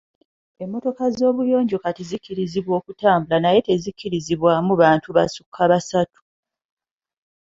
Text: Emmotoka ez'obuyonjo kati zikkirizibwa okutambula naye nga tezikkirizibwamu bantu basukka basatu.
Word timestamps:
Emmotoka 0.63 1.01
ez'obuyonjo 1.09 1.77
kati 1.85 2.03
zikkirizibwa 2.09 2.73
okutambula 2.79 3.37
naye 3.39 3.59
nga 3.61 3.65
tezikkirizibwamu 3.67 4.71
bantu 4.81 5.07
basukka 5.17 5.61
basatu. 5.71 6.19